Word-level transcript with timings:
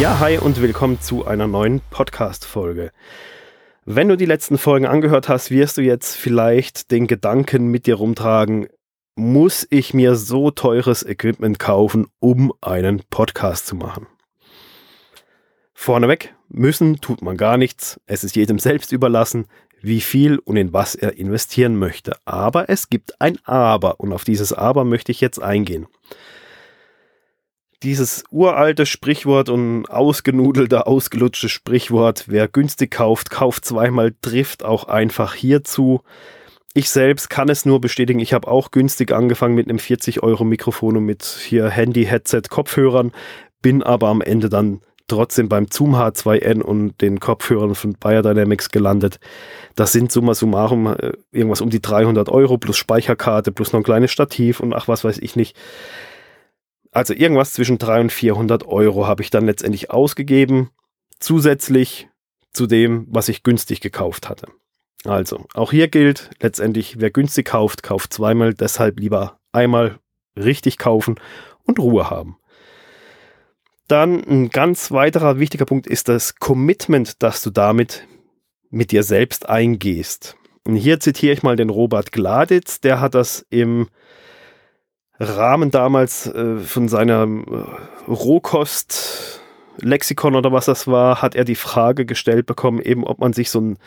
Ja, 0.00 0.18
hi 0.18 0.38
und 0.38 0.62
willkommen 0.62 0.98
zu 0.98 1.26
einer 1.26 1.46
neuen 1.46 1.82
Podcast-Folge. 1.90 2.90
Wenn 3.84 4.08
du 4.08 4.16
die 4.16 4.24
letzten 4.24 4.56
Folgen 4.56 4.86
angehört 4.86 5.28
hast, 5.28 5.50
wirst 5.50 5.76
du 5.76 5.82
jetzt 5.82 6.16
vielleicht 6.16 6.90
den 6.90 7.06
Gedanken 7.06 7.66
mit 7.66 7.84
dir 7.84 7.96
rumtragen, 7.96 8.68
muss 9.14 9.66
ich 9.68 9.92
mir 9.92 10.14
so 10.14 10.50
teures 10.50 11.04
Equipment 11.04 11.58
kaufen, 11.58 12.06
um 12.18 12.50
einen 12.62 13.02
Podcast 13.10 13.66
zu 13.66 13.76
machen? 13.76 14.06
Vorneweg, 15.74 16.34
müssen 16.48 17.02
tut 17.02 17.20
man 17.20 17.36
gar 17.36 17.58
nichts. 17.58 18.00
Es 18.06 18.24
ist 18.24 18.36
jedem 18.36 18.58
selbst 18.58 18.92
überlassen, 18.92 19.48
wie 19.82 20.00
viel 20.00 20.38
und 20.38 20.56
in 20.56 20.72
was 20.72 20.94
er 20.94 21.18
investieren 21.18 21.76
möchte. 21.76 22.16
Aber 22.24 22.70
es 22.70 22.88
gibt 22.88 23.20
ein 23.20 23.36
Aber 23.44 24.00
und 24.00 24.14
auf 24.14 24.24
dieses 24.24 24.54
Aber 24.54 24.86
möchte 24.86 25.12
ich 25.12 25.20
jetzt 25.20 25.42
eingehen. 25.42 25.88
Dieses 27.82 28.24
uralte 28.30 28.84
Sprichwort 28.84 29.48
und 29.48 29.86
ausgenudelte, 29.86 30.86
ausgelutschte 30.86 31.48
Sprichwort, 31.48 32.24
wer 32.26 32.46
günstig 32.46 32.90
kauft, 32.90 33.30
kauft 33.30 33.64
zweimal, 33.64 34.12
trifft 34.20 34.62
auch 34.62 34.84
einfach 34.84 35.32
hierzu. 35.32 36.02
Ich 36.74 36.90
selbst 36.90 37.30
kann 37.30 37.48
es 37.48 37.64
nur 37.64 37.80
bestätigen, 37.80 38.20
ich 38.20 38.34
habe 38.34 38.48
auch 38.48 38.70
günstig 38.70 39.12
angefangen 39.12 39.54
mit 39.54 39.68
einem 39.68 39.78
40 39.78 40.22
Euro 40.22 40.44
Mikrofon 40.44 40.98
und 40.98 41.04
mit 41.06 41.24
hier 41.24 41.70
Handy, 41.70 42.04
Headset, 42.04 42.42
Kopfhörern, 42.50 43.12
bin 43.62 43.82
aber 43.82 44.08
am 44.08 44.20
Ende 44.20 44.50
dann 44.50 44.82
trotzdem 45.08 45.48
beim 45.48 45.66
Zoom 45.70 45.96
H2N 45.96 46.60
und 46.60 47.00
den 47.00 47.18
Kopfhörern 47.18 47.74
von 47.74 47.94
Bayer 47.94 48.22
Dynamics 48.22 48.68
gelandet. 48.68 49.18
Das 49.74 49.92
sind 49.92 50.12
summa 50.12 50.34
summarum 50.34 50.86
äh, 50.86 51.12
irgendwas 51.32 51.62
um 51.62 51.70
die 51.70 51.80
300 51.80 52.28
Euro 52.28 52.58
plus 52.58 52.76
Speicherkarte 52.76 53.52
plus 53.52 53.72
noch 53.72 53.80
ein 53.80 53.84
kleines 53.84 54.12
Stativ 54.12 54.60
und 54.60 54.74
ach 54.74 54.86
was 54.86 55.02
weiß 55.02 55.18
ich 55.18 55.34
nicht. 55.34 55.56
Also 56.92 57.14
irgendwas 57.14 57.52
zwischen 57.52 57.78
300 57.78 58.02
und 58.02 58.12
400 58.12 58.66
Euro 58.66 59.06
habe 59.06 59.22
ich 59.22 59.30
dann 59.30 59.46
letztendlich 59.46 59.90
ausgegeben, 59.90 60.70
zusätzlich 61.20 62.08
zu 62.52 62.66
dem, 62.66 63.06
was 63.08 63.28
ich 63.28 63.42
günstig 63.42 63.80
gekauft 63.80 64.28
hatte. 64.28 64.48
Also, 65.04 65.46
auch 65.54 65.70
hier 65.70 65.88
gilt 65.88 66.30
letztendlich, 66.40 67.00
wer 67.00 67.10
günstig 67.10 67.46
kauft, 67.46 67.82
kauft 67.82 68.12
zweimal, 68.12 68.54
deshalb 68.54 69.00
lieber 69.00 69.38
einmal 69.52 69.98
richtig 70.36 70.78
kaufen 70.78 71.18
und 71.64 71.78
Ruhe 71.78 72.10
haben. 72.10 72.36
Dann 73.88 74.22
ein 74.24 74.50
ganz 74.50 74.90
weiterer 74.90 75.38
wichtiger 75.38 75.64
Punkt 75.64 75.86
ist 75.86 76.08
das 76.08 76.36
Commitment, 76.36 77.22
das 77.22 77.42
du 77.42 77.50
damit 77.50 78.06
mit 78.68 78.92
dir 78.92 79.02
selbst 79.02 79.48
eingehst. 79.48 80.36
Und 80.66 80.76
hier 80.76 81.00
zitiere 81.00 81.32
ich 81.32 81.42
mal 81.42 81.56
den 81.56 81.70
Robert 81.70 82.12
Gladitz, 82.12 82.80
der 82.80 83.00
hat 83.00 83.14
das 83.14 83.44
im 83.50 83.88
Rahmen 85.20 85.70
damals 85.70 86.26
äh, 86.26 86.56
von 86.58 86.88
seinem 86.88 87.44
äh, 87.44 88.10
Rohkost 88.10 89.40
Lexikon 89.82 90.34
oder 90.34 90.52
was 90.52 90.66
das 90.66 90.86
war, 90.86 91.22
hat 91.22 91.34
er 91.34 91.44
die 91.44 91.54
Frage 91.54 92.06
gestellt 92.06 92.46
bekommen, 92.46 92.80
eben 92.80 93.04
ob 93.04 93.18
man 93.18 93.32
sich 93.32 93.50
so 93.50 93.58
einen 93.58 93.78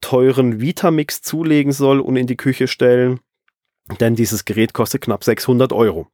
teuren 0.00 0.60
Vitamix 0.60 1.22
zulegen 1.22 1.72
soll 1.72 2.00
und 2.00 2.16
in 2.16 2.26
die 2.26 2.36
Küche 2.36 2.68
stellen, 2.68 3.20
denn 4.00 4.14
dieses 4.14 4.44
Gerät 4.44 4.74
kostet 4.74 5.02
knapp 5.02 5.24
600 5.24 5.72
Euro. 5.72 6.08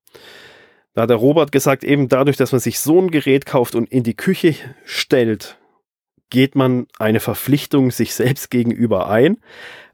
Da 0.94 1.02
hat 1.02 1.10
der 1.10 1.16
Robert 1.16 1.52
gesagt, 1.52 1.84
eben 1.84 2.08
dadurch, 2.08 2.36
dass 2.36 2.52
man 2.52 2.60
sich 2.60 2.80
so 2.80 3.00
ein 3.00 3.10
Gerät 3.10 3.46
kauft 3.46 3.74
und 3.74 3.90
in 3.90 4.02
die 4.02 4.16
Küche 4.16 4.54
stellt, 4.84 5.58
geht 6.30 6.54
man 6.54 6.86
eine 6.98 7.20
Verpflichtung 7.20 7.90
sich 7.90 8.14
selbst 8.14 8.50
gegenüber 8.50 9.08
ein, 9.08 9.38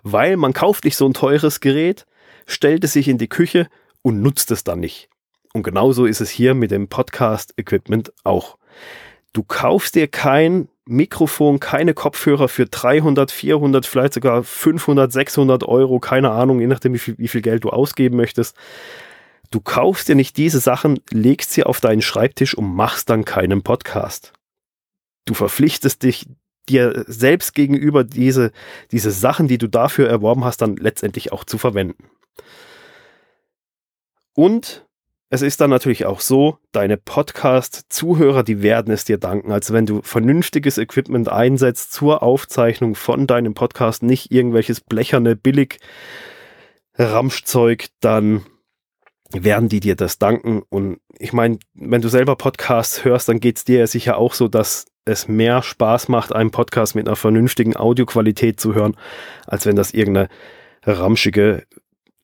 weil 0.02 0.36
man 0.36 0.52
kauft 0.52 0.84
nicht 0.84 0.96
so 0.96 1.06
ein 1.06 1.14
teures 1.14 1.60
Gerät, 1.60 2.06
stellt 2.46 2.84
es 2.84 2.92
sich 2.92 3.08
in 3.08 3.18
die 3.18 3.28
Küche 3.28 3.68
und 4.02 4.22
nutzt 4.22 4.50
es 4.50 4.64
dann 4.64 4.80
nicht. 4.80 5.08
Und 5.52 5.62
genauso 5.62 6.04
ist 6.04 6.20
es 6.20 6.30
hier 6.30 6.54
mit 6.54 6.70
dem 6.70 6.88
Podcast-Equipment 6.88 8.12
auch. 8.24 8.58
Du 9.32 9.42
kaufst 9.42 9.94
dir 9.94 10.08
kein 10.08 10.68
Mikrofon, 10.86 11.60
keine 11.60 11.94
Kopfhörer 11.94 12.48
für 12.48 12.66
300, 12.66 13.30
400, 13.30 13.86
vielleicht 13.86 14.14
sogar 14.14 14.44
500, 14.44 15.12
600 15.12 15.64
Euro, 15.64 15.98
keine 15.98 16.30
Ahnung, 16.30 16.60
je 16.60 16.68
nachdem, 16.68 16.94
wie 16.94 16.98
viel, 16.98 17.18
wie 17.18 17.28
viel 17.28 17.42
Geld 17.42 17.64
du 17.64 17.70
ausgeben 17.70 18.16
möchtest. 18.16 18.56
Du 19.50 19.60
kaufst 19.60 20.08
dir 20.08 20.14
nicht 20.14 20.36
diese 20.36 20.60
Sachen, 20.60 21.00
legst 21.10 21.52
sie 21.52 21.64
auf 21.64 21.80
deinen 21.80 22.02
Schreibtisch 22.02 22.54
und 22.54 22.74
machst 22.74 23.10
dann 23.10 23.24
keinen 23.24 23.62
Podcast. 23.62 24.32
Du 25.24 25.34
verpflichtest 25.34 26.02
dich 26.02 26.26
dir 26.68 27.04
selbst 27.06 27.54
gegenüber 27.54 28.04
diese, 28.04 28.52
diese 28.92 29.10
Sachen, 29.10 29.48
die 29.48 29.58
du 29.58 29.68
dafür 29.68 30.08
erworben 30.08 30.44
hast, 30.44 30.62
dann 30.62 30.76
letztendlich 30.76 31.32
auch 31.32 31.44
zu 31.44 31.58
verwenden. 31.58 32.10
Und 34.36 34.86
es 35.30 35.42
ist 35.42 35.60
dann 35.60 35.70
natürlich 35.70 36.06
auch 36.06 36.20
so, 36.20 36.58
deine 36.70 36.98
Podcast-Zuhörer, 36.98 38.44
die 38.44 38.62
werden 38.62 38.92
es 38.92 39.04
dir 39.04 39.18
danken. 39.18 39.50
Also 39.50 39.74
wenn 39.74 39.86
du 39.86 40.02
vernünftiges 40.02 40.78
Equipment 40.78 41.28
einsetzt 41.28 41.92
zur 41.92 42.22
Aufzeichnung 42.22 42.94
von 42.94 43.26
deinem 43.26 43.54
Podcast, 43.54 44.02
nicht 44.02 44.30
irgendwelches 44.30 44.80
blecherne, 44.82 45.34
billig 45.34 45.80
Ramschzeug, 46.96 47.86
dann 48.00 48.44
werden 49.32 49.70
die 49.70 49.80
dir 49.80 49.96
das 49.96 50.18
danken. 50.18 50.62
Und 50.68 51.00
ich 51.18 51.32
meine, 51.32 51.58
wenn 51.74 52.02
du 52.02 52.08
selber 52.08 52.36
Podcasts 52.36 53.04
hörst, 53.04 53.28
dann 53.28 53.40
geht 53.40 53.56
es 53.56 53.64
dir 53.64 53.80
ja 53.80 53.86
sicher 53.86 54.18
auch 54.18 54.34
so, 54.34 54.48
dass 54.48 54.84
es 55.06 55.28
mehr 55.28 55.62
Spaß 55.62 56.08
macht, 56.08 56.34
einen 56.34 56.50
Podcast 56.50 56.94
mit 56.94 57.08
einer 57.08 57.16
vernünftigen 57.16 57.74
Audioqualität 57.74 58.60
zu 58.60 58.74
hören, 58.74 58.96
als 59.46 59.64
wenn 59.64 59.76
das 59.76 59.92
irgendeine 59.92 60.28
ramschige 60.84 61.66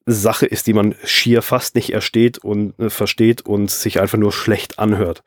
Sache 0.06 0.46
ist, 0.46 0.66
die 0.66 0.72
man 0.72 0.94
schier 1.04 1.42
fast 1.42 1.74
nicht 1.74 1.92
ersteht 1.92 2.38
und 2.38 2.78
äh, 2.78 2.90
versteht 2.90 3.42
und 3.42 3.70
sich 3.70 4.00
einfach 4.00 4.18
nur 4.18 4.32
schlecht 4.32 4.78
anhört. 4.78 5.22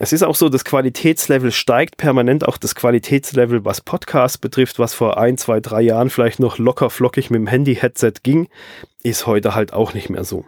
Es 0.00 0.12
ist 0.12 0.22
auch 0.22 0.36
so, 0.36 0.48
das 0.48 0.64
Qualitätslevel 0.64 1.50
steigt 1.50 1.96
permanent, 1.96 2.46
auch 2.46 2.56
das 2.56 2.74
Qualitätslevel, 2.74 3.64
was 3.64 3.80
Podcasts 3.80 4.38
betrifft, 4.38 4.78
was 4.78 4.94
vor 4.94 5.18
ein, 5.18 5.36
zwei, 5.38 5.60
drei 5.60 5.80
Jahren 5.80 6.10
vielleicht 6.10 6.38
noch 6.38 6.58
locker 6.58 6.88
flockig 6.90 7.30
mit 7.30 7.40
dem 7.40 7.48
Handy-Headset 7.48 8.12
ging, 8.22 8.48
ist 9.02 9.26
heute 9.26 9.54
halt 9.54 9.72
auch 9.72 9.94
nicht 9.94 10.08
mehr 10.08 10.24
so. 10.24 10.44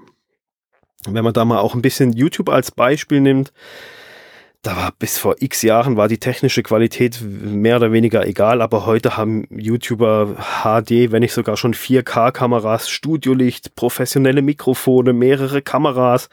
Wenn 1.08 1.24
man 1.24 1.32
da 1.32 1.44
mal 1.44 1.58
auch 1.58 1.74
ein 1.74 1.82
bisschen 1.82 2.12
YouTube 2.12 2.48
als 2.48 2.70
Beispiel 2.70 3.20
nimmt, 3.20 3.52
da 4.62 4.76
war 4.76 4.92
bis 4.98 5.18
vor 5.18 5.36
x 5.40 5.62
Jahren 5.62 5.96
war 5.96 6.08
die 6.08 6.18
technische 6.18 6.62
Qualität 6.62 7.20
mehr 7.22 7.76
oder 7.76 7.92
weniger 7.92 8.26
egal, 8.26 8.60
aber 8.60 8.84
heute 8.84 9.16
haben 9.16 9.46
YouTuber 9.50 10.36
HD, 10.62 11.10
wenn 11.12 11.20
nicht 11.20 11.32
sogar 11.32 11.56
schon 11.56 11.74
4K-Kameras, 11.74 12.90
Studiolicht, 12.90 13.74
professionelle 13.74 14.42
Mikrofone, 14.42 15.12
mehrere 15.14 15.62
Kameras, 15.62 16.28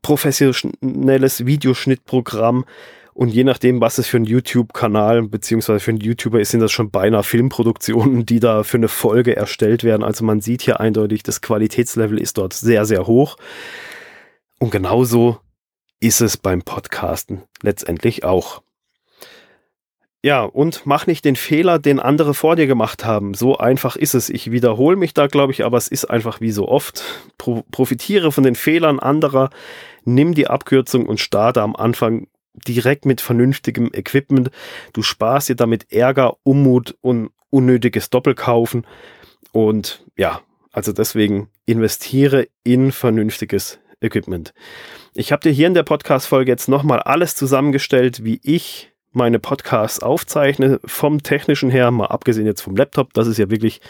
professionelles 0.00 1.44
Videoschnittprogramm 1.44 2.64
und 3.12 3.28
je 3.28 3.44
nachdem, 3.44 3.82
was 3.82 3.98
es 3.98 4.06
für 4.06 4.16
ein 4.16 4.24
YouTube-Kanal 4.24 5.24
beziehungsweise 5.24 5.80
für 5.80 5.90
einen 5.90 6.00
YouTuber 6.00 6.40
ist, 6.40 6.52
sind 6.52 6.60
das 6.60 6.72
schon 6.72 6.90
beinahe 6.90 7.22
Filmproduktionen, 7.22 8.24
die 8.24 8.40
da 8.40 8.62
für 8.62 8.78
eine 8.78 8.88
Folge 8.88 9.36
erstellt 9.36 9.84
werden. 9.84 10.02
Also 10.02 10.24
man 10.24 10.40
sieht 10.40 10.62
hier 10.62 10.80
eindeutig, 10.80 11.22
das 11.22 11.42
Qualitätslevel 11.42 12.18
ist 12.18 12.38
dort 12.38 12.54
sehr, 12.54 12.86
sehr 12.86 13.06
hoch. 13.06 13.36
Und 14.58 14.70
genauso 14.70 15.40
ist 16.00 16.20
es 16.20 16.36
beim 16.36 16.62
Podcasten 16.62 17.42
letztendlich 17.62 18.24
auch. 18.24 18.62
Ja, 20.22 20.42
und 20.42 20.82
mach 20.84 21.06
nicht 21.06 21.24
den 21.24 21.36
Fehler, 21.36 21.78
den 21.78 21.98
andere 21.98 22.34
vor 22.34 22.54
dir 22.54 22.66
gemacht 22.66 23.06
haben. 23.06 23.32
So 23.32 23.56
einfach 23.56 23.96
ist 23.96 24.14
es. 24.14 24.28
Ich 24.28 24.50
wiederhole 24.50 24.96
mich 24.96 25.14
da, 25.14 25.28
glaube 25.28 25.52
ich, 25.52 25.64
aber 25.64 25.78
es 25.78 25.88
ist 25.88 26.10
einfach 26.10 26.42
wie 26.42 26.50
so 26.50 26.68
oft. 26.68 27.02
Pro 27.38 27.62
profitiere 27.70 28.30
von 28.30 28.44
den 28.44 28.54
Fehlern 28.54 28.98
anderer, 28.98 29.48
nimm 30.04 30.34
die 30.34 30.46
Abkürzung 30.46 31.06
und 31.06 31.20
starte 31.20 31.62
am 31.62 31.74
Anfang 31.74 32.26
direkt 32.52 33.06
mit 33.06 33.22
vernünftigem 33.22 33.90
Equipment. 33.94 34.50
Du 34.92 35.02
sparst 35.02 35.48
dir 35.48 35.56
damit 35.56 35.90
Ärger, 35.90 36.36
Unmut 36.42 36.96
und 37.00 37.30
unnötiges 37.48 38.10
Doppelkaufen. 38.10 38.86
Und 39.52 40.04
ja, 40.18 40.42
also 40.70 40.92
deswegen 40.92 41.48
investiere 41.64 42.46
in 42.62 42.92
vernünftiges 42.92 43.78
Equipment. 44.00 44.54
Ich 45.14 45.32
habe 45.32 45.42
dir 45.42 45.50
hier 45.50 45.66
in 45.66 45.74
der 45.74 45.82
Podcast-Folge 45.82 46.50
jetzt 46.50 46.68
nochmal 46.68 47.00
alles 47.00 47.34
zusammengestellt, 47.34 48.24
wie 48.24 48.40
ich 48.42 48.92
meine 49.12 49.38
Podcasts 49.38 50.00
aufzeichne, 50.00 50.80
vom 50.84 51.22
technischen 51.22 51.70
her, 51.70 51.90
mal 51.90 52.06
abgesehen 52.06 52.46
jetzt 52.46 52.62
vom 52.62 52.76
Laptop. 52.76 53.12
Das 53.12 53.26
ist 53.26 53.38
ja 53.38 53.50
wirklich 53.50 53.80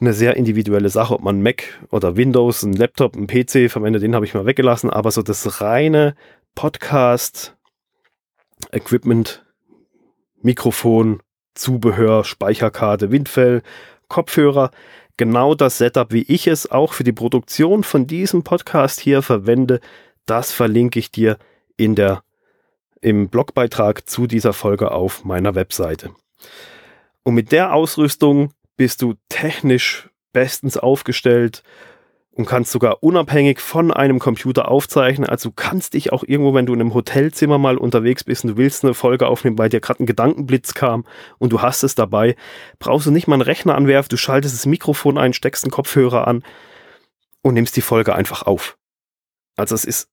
eine 0.00 0.12
sehr 0.12 0.36
individuelle 0.36 0.90
Sache, 0.90 1.14
ob 1.14 1.22
man 1.22 1.42
Mac 1.42 1.80
oder 1.90 2.16
Windows, 2.16 2.62
ein 2.62 2.74
Laptop, 2.74 3.16
ein 3.16 3.26
PC 3.26 3.70
verwendet, 3.70 4.02
den 4.02 4.14
habe 4.14 4.26
ich 4.26 4.34
mal 4.34 4.46
weggelassen. 4.46 4.90
Aber 4.90 5.10
so 5.10 5.22
das 5.22 5.60
reine 5.60 6.14
Podcast, 6.54 7.56
Equipment, 8.72 9.44
Mikrofon, 10.42 11.20
Zubehör, 11.54 12.24
Speicherkarte, 12.24 13.10
Windfell, 13.10 13.62
Kopfhörer, 14.08 14.70
genau 15.16 15.54
das 15.54 15.78
Setup, 15.78 16.12
wie 16.12 16.22
ich 16.22 16.46
es 16.46 16.70
auch 16.70 16.92
für 16.92 17.04
die 17.04 17.12
Produktion 17.12 17.84
von 17.84 18.06
diesem 18.06 18.42
Podcast 18.42 19.00
hier 19.00 19.22
verwende, 19.22 19.80
das 20.26 20.52
verlinke 20.52 20.98
ich 20.98 21.10
dir 21.10 21.38
in 21.76 21.94
der, 21.94 22.22
im 23.00 23.28
Blogbeitrag 23.28 24.08
zu 24.08 24.26
dieser 24.26 24.52
Folge 24.52 24.90
auf 24.90 25.24
meiner 25.24 25.54
Webseite. 25.54 26.10
Und 27.22 27.34
mit 27.34 27.52
der 27.52 27.72
Ausrüstung 27.72 28.52
bist 28.76 29.02
du 29.02 29.14
technisch 29.28 30.08
bestens 30.32 30.76
aufgestellt 30.76 31.62
und 32.36 32.44
kannst 32.44 32.70
sogar 32.70 33.02
unabhängig 33.02 33.60
von 33.60 33.90
einem 33.90 34.18
Computer 34.18 34.68
aufzeichnen. 34.68 35.26
Also 35.26 35.52
kannst 35.52 35.94
dich 35.94 36.12
auch 36.12 36.22
irgendwo, 36.22 36.52
wenn 36.52 36.66
du 36.66 36.74
in 36.74 36.82
einem 36.82 36.92
Hotelzimmer 36.92 37.56
mal 37.56 37.78
unterwegs 37.78 38.24
bist 38.24 38.44
und 38.44 38.50
du 38.50 38.56
willst 38.58 38.84
eine 38.84 38.92
Folge 38.92 39.26
aufnehmen, 39.26 39.56
weil 39.56 39.70
dir 39.70 39.80
gerade 39.80 40.02
ein 40.02 40.06
Gedankenblitz 40.06 40.74
kam 40.74 41.06
und 41.38 41.50
du 41.50 41.62
hast 41.62 41.82
es 41.82 41.94
dabei, 41.94 42.36
brauchst 42.78 43.06
du 43.06 43.10
nicht 43.10 43.26
mal 43.26 43.36
einen 43.36 43.42
Rechner 43.42 43.74
anwerfen, 43.74 44.10
du 44.10 44.18
schaltest 44.18 44.54
das 44.54 44.66
Mikrofon 44.66 45.16
ein, 45.16 45.32
steckst 45.32 45.64
einen 45.64 45.70
Kopfhörer 45.70 46.28
an 46.28 46.44
und 47.40 47.54
nimmst 47.54 47.74
die 47.74 47.80
Folge 47.80 48.14
einfach 48.14 48.42
auf. 48.42 48.76
Also 49.56 49.74
es 49.74 49.86
ist 49.86 50.10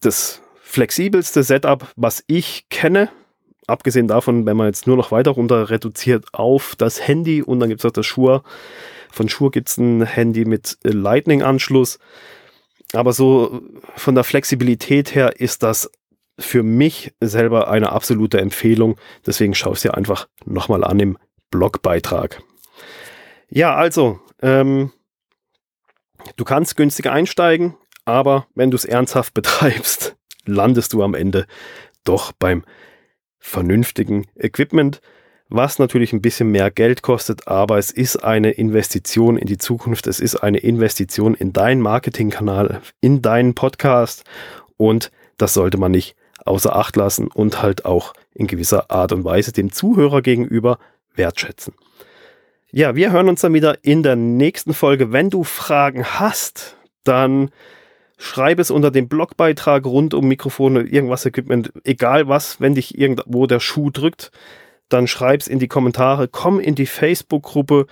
das 0.00 0.40
flexibelste 0.62 1.42
Setup, 1.42 1.92
was 1.96 2.24
ich 2.28 2.70
kenne. 2.70 3.10
Abgesehen 3.70 4.08
davon, 4.08 4.46
wenn 4.46 4.56
man 4.56 4.66
jetzt 4.66 4.86
nur 4.86 4.96
noch 4.96 5.12
weiter 5.12 5.30
runter 5.30 5.70
reduziert 5.70 6.26
auf 6.32 6.74
das 6.76 7.06
Handy 7.06 7.42
und 7.42 7.60
dann 7.60 7.68
gibt 7.68 7.80
es 7.80 7.86
auch 7.86 7.92
das 7.92 8.06
Shure 8.06 8.42
von 9.10 9.28
Shure 9.28 9.50
gibt 9.50 9.68
es 9.68 9.76
ein 9.76 10.02
Handy 10.02 10.44
mit 10.44 10.78
äh, 10.84 10.90
Lightning-Anschluss. 10.90 11.98
Aber 12.92 13.12
so 13.12 13.62
von 13.96 14.14
der 14.14 14.24
Flexibilität 14.24 15.14
her 15.14 15.38
ist 15.38 15.62
das 15.62 15.90
für 16.38 16.62
mich 16.62 17.12
selber 17.20 17.70
eine 17.70 17.92
absolute 17.92 18.40
Empfehlung. 18.40 18.96
Deswegen 19.26 19.54
schau 19.54 19.72
es 19.72 19.82
dir 19.82 19.94
einfach 19.94 20.28
nochmal 20.44 20.84
an 20.84 20.98
im 20.98 21.18
Blogbeitrag. 21.50 22.42
Ja, 23.48 23.74
also, 23.74 24.20
ähm, 24.42 24.92
du 26.36 26.44
kannst 26.44 26.76
günstig 26.76 27.06
einsteigen, 27.06 27.76
aber 28.04 28.46
wenn 28.54 28.70
du 28.70 28.76
es 28.76 28.84
ernsthaft 28.84 29.34
betreibst, 29.34 30.16
landest 30.46 30.92
du 30.92 31.02
am 31.02 31.14
Ende 31.14 31.46
doch 32.04 32.32
beim 32.32 32.64
vernünftigen 33.40 34.26
Equipment 34.36 35.00
was 35.50 35.80
natürlich 35.80 36.12
ein 36.12 36.22
bisschen 36.22 36.50
mehr 36.50 36.70
Geld 36.70 37.02
kostet, 37.02 37.48
aber 37.48 37.76
es 37.76 37.90
ist 37.90 38.16
eine 38.22 38.52
Investition 38.52 39.36
in 39.36 39.46
die 39.46 39.58
Zukunft, 39.58 40.06
es 40.06 40.20
ist 40.20 40.36
eine 40.36 40.58
Investition 40.58 41.34
in 41.34 41.52
deinen 41.52 41.80
Marketingkanal, 41.80 42.80
in 43.00 43.20
deinen 43.20 43.54
Podcast 43.54 44.24
und 44.76 45.10
das 45.36 45.52
sollte 45.52 45.76
man 45.76 45.90
nicht 45.90 46.14
außer 46.44 46.74
Acht 46.74 46.96
lassen 46.96 47.26
und 47.26 47.60
halt 47.62 47.84
auch 47.84 48.14
in 48.32 48.46
gewisser 48.46 48.90
Art 48.90 49.12
und 49.12 49.24
Weise 49.24 49.52
dem 49.52 49.72
Zuhörer 49.72 50.22
gegenüber 50.22 50.78
wertschätzen. 51.14 51.74
Ja, 52.70 52.94
wir 52.94 53.10
hören 53.10 53.28
uns 53.28 53.40
dann 53.40 53.52
wieder 53.52 53.78
in 53.82 54.04
der 54.04 54.14
nächsten 54.14 54.72
Folge. 54.72 55.12
Wenn 55.12 55.28
du 55.28 55.42
Fragen 55.42 56.04
hast, 56.04 56.76
dann 57.02 57.50
schreib 58.20 58.58
es 58.58 58.70
unter 58.70 58.90
dem 58.90 59.08
Blogbeitrag 59.08 59.84
rund 59.86 60.14
um 60.14 60.28
Mikrofone, 60.28 60.82
irgendwas 60.82 61.26
Equipment, 61.26 61.72
egal 61.84 62.28
was, 62.28 62.60
wenn 62.60 62.74
dich 62.74 62.98
irgendwo 62.98 63.46
der 63.46 63.60
Schuh 63.60 63.90
drückt 63.90 64.30
dann 64.90 65.06
schreib's 65.06 65.46
in 65.46 65.58
die 65.58 65.68
Kommentare, 65.68 66.28
komm 66.28 66.60
in 66.60 66.74
die 66.74 66.86
Facebook-Gruppe 66.86 67.86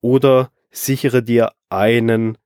oder 0.00 0.50
sichere 0.70 1.22
dir 1.22 1.52
einen 1.68 2.38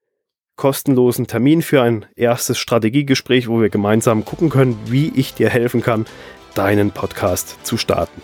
kostenlosen 0.56 1.26
Termin 1.26 1.60
für 1.60 1.82
ein 1.82 2.06
erstes 2.16 2.58
Strategiegespräch, 2.58 3.46
wo 3.46 3.60
wir 3.60 3.68
gemeinsam 3.68 4.24
gucken 4.24 4.48
können, 4.48 4.78
wie 4.86 5.12
ich 5.14 5.34
dir 5.34 5.50
helfen 5.50 5.82
kann, 5.82 6.06
deinen 6.54 6.92
Podcast 6.92 7.58
zu 7.62 7.76
starten. 7.76 8.22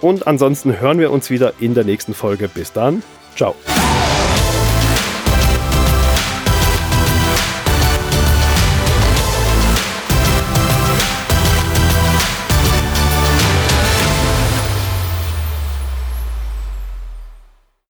Und 0.00 0.26
ansonsten 0.26 0.80
hören 0.80 0.98
wir 0.98 1.12
uns 1.12 1.30
wieder 1.30 1.54
in 1.60 1.74
der 1.74 1.84
nächsten 1.84 2.12
Folge. 2.12 2.48
Bis 2.48 2.72
dann. 2.72 3.02
Ciao. 3.36 3.54